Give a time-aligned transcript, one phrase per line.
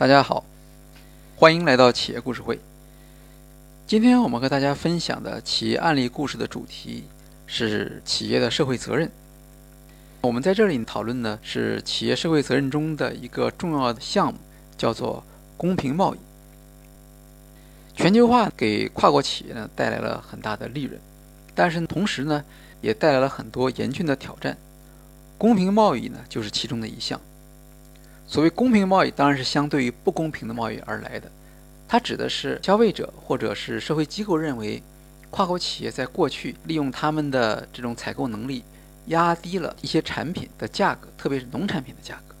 [0.00, 0.42] 大家好，
[1.36, 2.58] 欢迎来到企业故事会。
[3.86, 7.04] 今天我们和大家分享的企业案例故事的主题
[7.46, 9.10] 是企业的社会责任。
[10.22, 14.38] 我们在这里讨论的是企业社会责任中的一个重要的项目，
[14.78, 15.22] 叫做
[15.58, 16.18] 公平贸易。
[17.94, 20.98] 全球化给跨国企业呢带来了很大的利润，
[21.54, 22.42] 但是同时呢
[22.80, 24.56] 也带来了很多严峻的挑战。
[25.36, 27.20] 公平贸易呢就是其中的一项。
[28.30, 31.28] 所谓公平贸易，当然是相对于不公平的贸易而来的。
[31.88, 34.80] 它指的是消费者或者是社会机构认为，
[35.30, 38.62] 跨国企业在过去利用他们的这种采购能力，
[39.06, 42.36] 压低了一些产品的价格，特别是农产品的价格。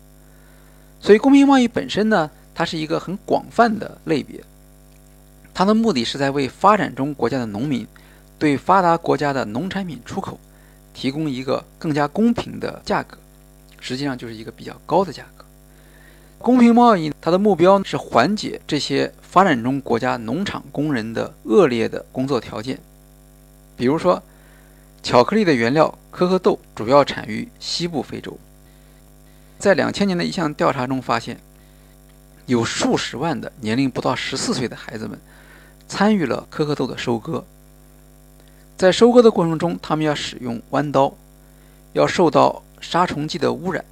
[1.00, 4.40] 所以，公平贸易本身呢，它是一个很广泛的类别。
[5.52, 7.84] 它的目的是在为发展中国家的农民
[8.38, 10.38] 对发达国家的农产品出口
[10.94, 13.18] 提供一个更加公平的价格，
[13.80, 15.44] 实际上就是一个比较高的价格。
[16.42, 22.78] 公平贸易，它的目标是缓解这些发展中国家农场工人的恶劣的工作条件。
[23.76, 24.22] 比如说，
[25.02, 28.38] 巧克力的原料可可豆主要产于西部非洲。
[29.58, 31.38] 在两千年的一项调查中发现，
[32.46, 35.20] 有数十万的年龄不到十四岁的孩子们
[35.86, 37.44] 参与了可可豆的收割。
[38.78, 41.12] 在收割的过程中，他们要使用弯刀，
[41.92, 43.84] 要受到杀虫剂的污染。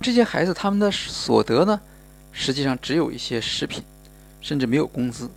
[0.00, 1.78] 这些孩子他们的所得呢，
[2.32, 3.82] 实际上只有一些食品，
[4.40, 5.30] 甚至没有工资。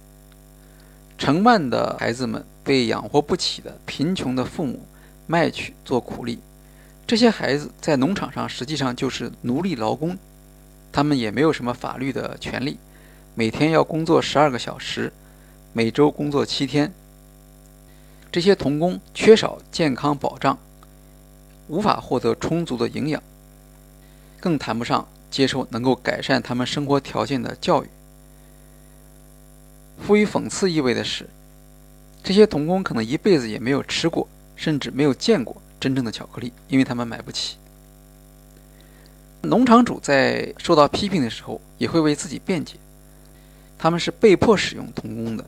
[1.17, 4.85] 成万的孩子们被养活不起的贫穷的父母
[5.27, 6.39] 卖去做苦力。
[7.05, 10.17] 这些孩子在农场上实际上就是奴隶劳工，
[10.93, 12.77] 他们也没有什么法律的权利，
[13.35, 15.11] 每天要工作十二个小时，
[15.73, 16.91] 每周工作七天。
[18.31, 20.57] 这些童工缺少健康保障，
[21.67, 23.21] 无法获得充足的营养。
[24.43, 27.87] 更谈不上接受能够改善他们生活条件的教育。
[30.05, 31.29] 富于讽刺意味的是，
[32.21, 34.27] 这些童工可能一辈子也没有吃过，
[34.57, 37.55] 甚至没有见过真正的巧克力，因为他们买不起。
[39.43, 42.75] 农场主在受到批评的时候，也会为自己辩解：
[43.77, 45.45] 他们是被迫使用童工的，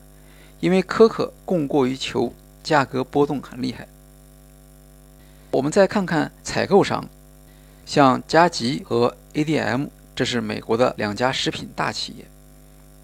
[0.60, 2.32] 因为可可供过于求，
[2.64, 3.86] 价格波动很厉害。
[5.50, 7.06] 我们再看看采购商。
[7.86, 12.26] 像加吉和 ADM，这是美国的两家食品大企业，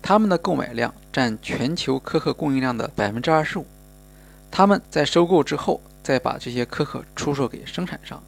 [0.03, 3.67] 他们的购买量占全球可可供应量的百分之二十五。
[4.51, 8.21] 他们在收购之后，再把这些可可出售给生产商。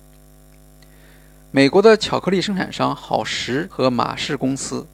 [1.51, 4.87] 美国的巧克力生产商好时和马氏公司，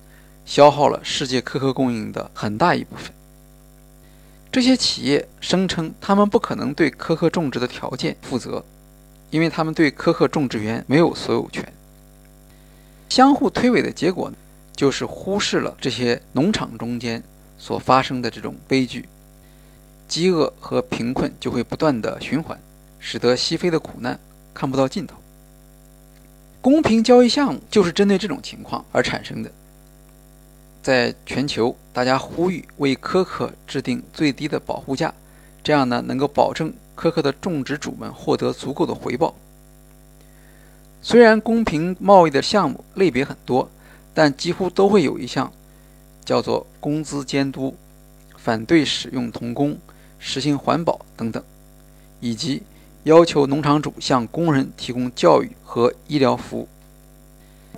[0.46, 3.12] 消耗了世界可可供应的很大一部分。
[4.50, 8.64] 这些企业声称，他们不可能对可可种植的条件负责。
[9.30, 11.72] 因为他们对可可种植园没有所有权，
[13.08, 14.32] 相互推诿的结果，
[14.74, 17.22] 就是忽视了这些农场中间
[17.58, 19.08] 所发生的这种悲剧，
[20.08, 22.58] 饥饿和贫困就会不断的循环，
[22.98, 24.18] 使得西非的苦难
[24.52, 25.16] 看不到尽头。
[26.60, 29.50] 公平交易项目就是针对这种情况而产生的，
[30.82, 35.14] 在全球，大家呼吁为可可制定最低的保护价，
[35.62, 36.72] 这样呢能够保证。
[37.00, 39.34] 可可的种植主们获得足够的回报。
[41.00, 43.70] 虽然公平贸易的项目类别很多，
[44.12, 45.50] 但几乎都会有一项
[46.26, 47.74] 叫做工资监督、
[48.36, 49.78] 反对使用童工、
[50.18, 51.42] 实行环保等等，
[52.20, 52.62] 以及
[53.04, 56.68] 要求农场主向工人提供教育和医疗服务。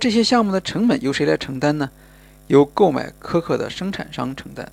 [0.01, 1.89] 这些项目的成本由谁来承担呢？
[2.47, 4.69] 由购买可可的生产商承担。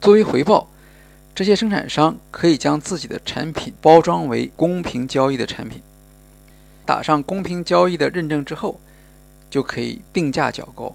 [0.00, 0.68] 作为回报。
[1.34, 5.82] 这些生产商可以将自己的产品包装为公平交易的产品，
[6.86, 8.78] 打上公平交易的认证之后，
[9.50, 10.94] 就可以定价较高。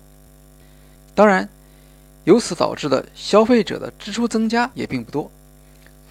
[1.13, 1.49] 当然，
[2.23, 5.29] 由此导致的消费者的支出增加也并不多。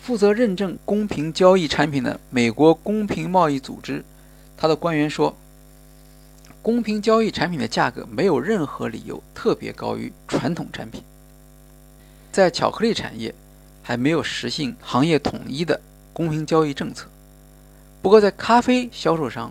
[0.03, 4.05] 负责认证公平交易产品的美国公平贸易组织，
[4.59, 5.35] 他的官员说，
[6.61, 11.03] 公平交易产品的价格没有任何理由特别高于传统产品。
[12.31, 13.35] 在巧克力产业。
[13.89, 15.81] 还没有实行行业统一的
[16.13, 17.07] 公平交易政策。
[18.03, 19.51] 不过，在咖啡销售上，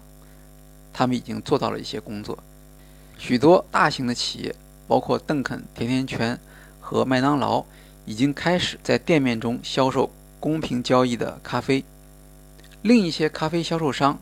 [0.94, 2.38] 他们已经做到了一些工作。
[3.18, 4.56] 许多大型的企业，
[4.88, 6.39] 包括邓肯、甜甜圈
[6.80, 7.66] 和麦当劳，
[8.06, 11.83] 已经开始在店面中销售公平交易的咖啡。
[12.83, 14.19] 另一些咖啡销售商，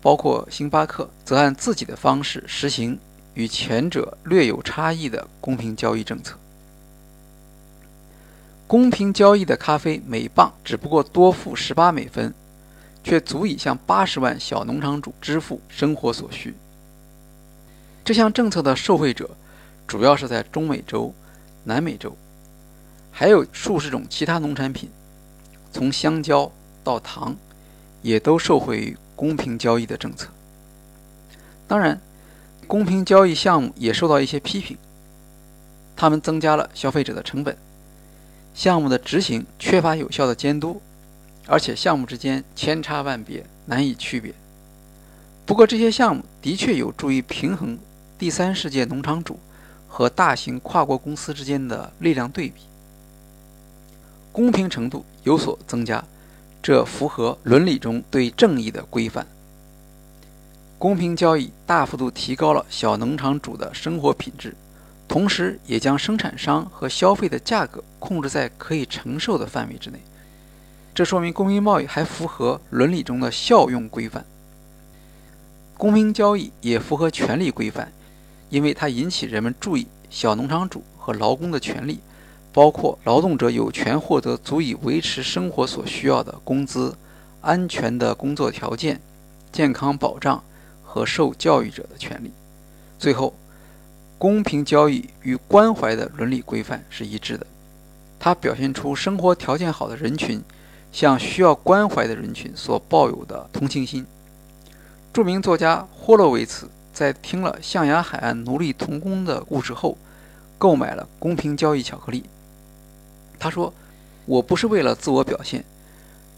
[0.00, 2.98] 包括星巴克，则按自己的方式实行
[3.34, 6.36] 与前者略有差异的公平交易政策。
[8.72, 12.32] 公平交易的咖啡每磅只不过多付十八美分，
[13.04, 16.54] 却足以向八十万小农场主支付生活所需。
[18.02, 19.28] 这项政策的受惠者
[19.86, 21.12] 主要是在中美洲、
[21.64, 22.16] 南美洲，
[23.10, 24.88] 还有数十种其他农产品，
[25.70, 26.50] 从香蕉
[26.82, 27.36] 到糖，
[28.00, 30.28] 也都受惠于公平交易的政策。
[31.68, 32.00] 当然，
[32.66, 34.78] 公平交易项目也受到一些批评，
[35.94, 37.54] 他们增加了消费者的成本，
[38.54, 40.80] 项目的执行缺乏有效的监督，
[41.46, 44.34] 而且项目之间千差万别，难以区别。
[45.44, 47.78] 不过，这些项目的确有助于平衡
[48.18, 49.38] 第三世界农场主
[49.88, 52.62] 和大型跨国公司之间的力量对比，
[54.30, 56.04] 公平程度有所增加，
[56.62, 59.26] 这符合伦理中对正义的规范。
[60.78, 64.54] 公平交易大幅度提高了小农场主的生活品质，
[65.12, 69.98] 同时也将生产商和消费的价格控制在可以承受的范围之内。
[70.94, 74.24] 这说明公平贸易还符合伦理中的效用规范。
[75.76, 77.92] 公平交易也符合权利规范，
[78.48, 82.00] 因为它引起人们注意小农场主和劳工的权利，
[82.50, 86.96] 包括劳动者有权获得足以维持生活所需要的工资、
[87.42, 88.98] 安全的工作条件、
[89.52, 90.42] 健康保障。
[90.82, 92.30] 和受教育者的权利。
[92.98, 93.34] 最后，
[94.22, 97.44] 公平交易与关怀的伦理规范是一致的，
[98.20, 100.40] 它表现出生活条件好的人群
[100.92, 104.06] 向需要关怀的人群所抱有的同情心。
[105.12, 109.98] 著名作家霍洛维茨在听了象牙海岸奴隶童工的故事后，
[110.56, 112.22] 购买了公平交易巧克力。
[113.40, 113.74] 他说
[114.26, 115.64] ：“我不是为了自我表现，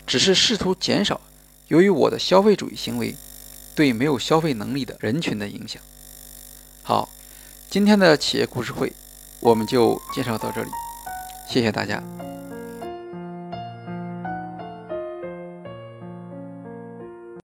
[0.07, 1.21] 只是试图减少
[1.69, 3.15] 由于我的消费主义行为。”
[3.77, 5.83] 对没有消费能力的人群的影响。
[6.83, 7.11] 好，
[7.75, 8.93] 今天的企业故事会
[9.41, 10.71] 我们就介绍到这里，
[11.49, 12.01] 谢谢大家。